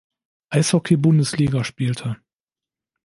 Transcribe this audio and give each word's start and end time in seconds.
Eishockey-Bundesliga 0.49 1.63
spielte. 1.63 2.17